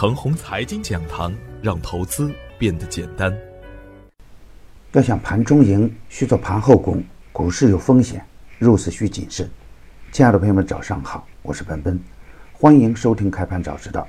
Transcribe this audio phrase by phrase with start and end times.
[0.00, 3.36] 程红财经讲堂，让投资变得简单。
[4.92, 7.02] 要想盘中赢，需做盘后功。
[7.32, 8.24] 股市有风险，
[8.60, 9.50] 入市需谨慎。
[10.12, 11.98] 亲爱的朋友们，早上好，我是奔奔，
[12.52, 14.06] 欢迎收听开盘早知道。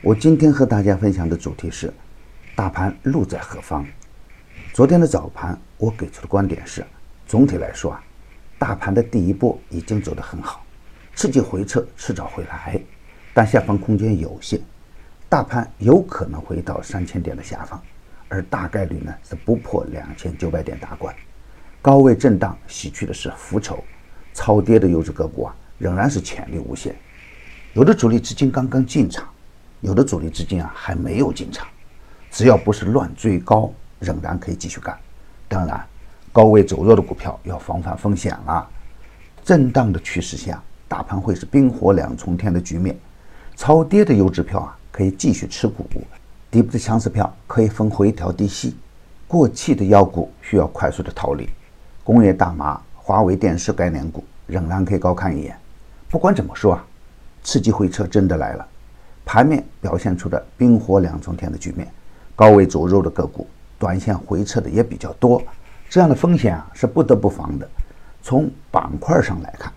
[0.00, 1.92] 我今天和大家分享的主题是：
[2.54, 3.86] 大盘路在何方？
[4.72, 6.82] 昨天的早盘，我给出的观点是：
[7.26, 8.02] 总体来说啊，
[8.58, 10.64] 大盘的第一波已经走得很好，
[11.14, 12.80] 刺激回撤迟早会来，
[13.34, 14.58] 但下方空间有限，
[15.28, 17.80] 大盘有可能回到三千点的下方，
[18.28, 21.14] 而大概率呢是不破两千九百点大关。
[21.82, 23.82] 高位震荡洗去的是浮筹，
[24.32, 26.94] 超跌的优质个股啊，仍然是潜力无限。
[27.74, 29.28] 有的主力资金刚刚进场，
[29.80, 31.66] 有的主力资金啊还没有进场。
[32.30, 34.96] 只要不是乱追高，仍然可以继续干。
[35.48, 35.84] 当然，
[36.32, 38.68] 高位走弱的股票要防范风险了。
[39.44, 42.96] 震荡的趋势下，大盘会是冰火两重天的局面。
[43.54, 45.84] 超跌的优质票啊，可以继续持股；
[46.50, 48.74] 底部的强势票可以分回调低吸。
[49.28, 51.46] 过气的妖股需要快速的逃离。
[52.02, 55.54] 工业大麻、华为电视概念股仍然可以高看一眼。
[56.08, 56.86] 不管怎么说啊，
[57.42, 58.66] 刺激回撤真的来了，
[59.22, 61.86] 盘面表现出的冰火两重天的局面，
[62.34, 63.46] 高位走弱的个股，
[63.78, 65.42] 短线回撤的也比较多，
[65.90, 67.68] 这样的风险啊是不得不防的。
[68.22, 69.70] 从板块上来看，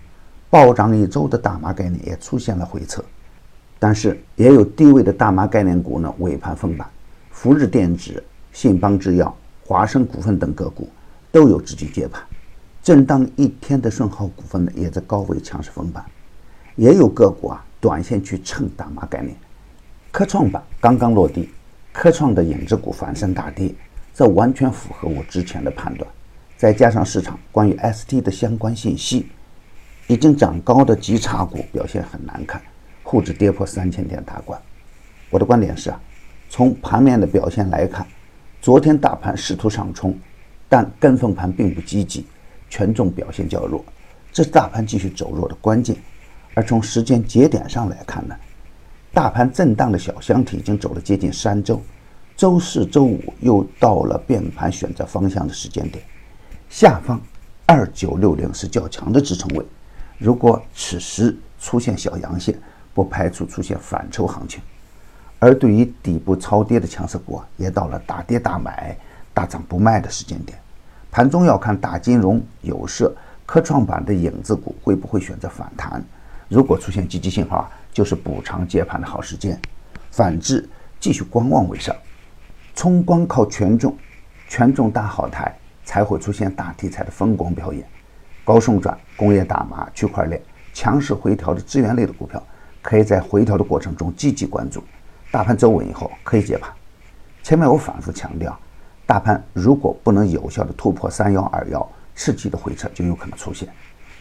[0.50, 3.04] 暴涨一周的大麻概念也出现了回撤，
[3.80, 6.88] 但是也有低位的大麻概念股呢尾盘封板，
[7.32, 9.36] 福日电子、信邦制药、
[9.66, 10.88] 华生股份等个股。
[11.32, 12.20] 都有资金接盘，
[12.82, 16.04] 震荡一天的顺浩股份呢，也在高位强势封板，
[16.76, 19.36] 也有个股啊，短线去蹭大麻概念。
[20.10, 21.48] 科创板刚刚落地，
[21.94, 23.72] 科创的影子股反身大跌，
[24.12, 26.12] 这完全符合我之前的判断。
[26.58, 29.28] 再加上市场关于 ST 的相关信息，
[30.08, 32.60] 已经涨高的极差股表现很难看，
[33.10, 34.62] 沪指跌破三千点大关。
[35.32, 36.00] 我的观点是啊，
[36.48, 38.06] 从盘面的表现来看，
[38.62, 40.16] 昨天大盘试图上冲。
[40.72, 42.28] 但跟风盘并不积极，
[42.70, 43.84] 权重表现较弱，
[44.32, 45.98] 这是大盘继续走弱的关键。
[46.54, 48.36] 而从时间节点上来看呢，
[49.12, 51.82] 大盘震荡的小箱体已经走了接近三周，
[52.38, 56.06] 周四周五又到了变盘选择方向的时间点，
[56.70, 57.20] 下方
[57.66, 59.66] 二九六零是较强的支撑位，
[60.20, 62.56] 如果此时出现小阳线，
[62.94, 64.62] 不排除出现反抽行情。
[65.40, 68.98] 而对于底部超跌的强势股，也到了大跌大买。
[69.32, 70.60] 大涨不卖的时间点，
[71.10, 76.04] 盘中要看大金融、有色、科创板的影子股会不会选择反弹。
[76.50, 79.56] 如果出现积极信号，就是补偿接盘的好时间；
[80.12, 80.68] 反之，
[81.00, 81.96] 继续观望为上。
[82.76, 83.96] 冲光靠权重，
[84.50, 87.88] 权重大好台才会出现大题材的风光表演。
[88.44, 90.42] 高送转、工业大麻、区块链
[90.74, 92.44] 强势回调的资源类的股票，
[92.82, 94.84] 可以在回调的过程中积极关注。
[95.32, 96.72] 大盘走稳以后可以接盘。
[97.44, 98.58] 前面我反复强调。
[99.06, 103.68] 大盘如果不能有效的突破三幺二幺，刺激的回撤就有可能出现。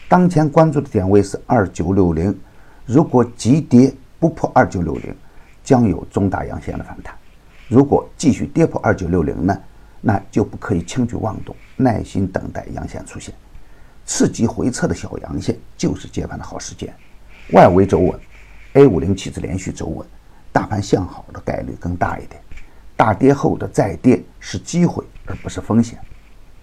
[0.08, 2.34] 当前关注的点位是二九六零，
[2.86, 5.14] 如果急跌不破二九六零，
[5.62, 7.14] 将有中大阳线的反弹；
[7.68, 9.54] 如果继续跌破二九六零呢，
[10.00, 13.34] 那就不可以轻举妄动，耐心等待阳线出现。
[14.06, 16.90] 刺激回撤的小阳线就是接盘的好时间。
[17.52, 18.18] 外围走稳
[18.74, 20.06] ，A 五零期指连续走稳，
[20.52, 22.40] 大盘向好的概率更大一点。
[22.96, 25.98] 大跌后的再跌是机会，而不是风险。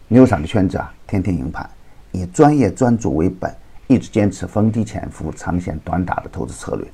[0.07, 1.69] 牛散的圈子啊，天天赢盘，
[2.11, 3.53] 以专业专注为本，
[3.88, 6.85] 一直坚持逢低潜伏、长线短打的投资策略，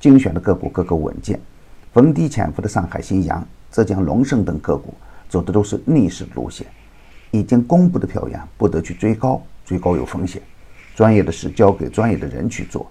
[0.00, 1.40] 精选的个股个个稳健。
[1.92, 4.92] 逢低潜伏的上海新阳、浙江龙盛等个股
[5.28, 6.66] 走的都是逆势路线。
[7.30, 10.42] 已经公布的票源不得去追高，追高有风险。
[10.94, 12.90] 专业的事交给专业的人去做。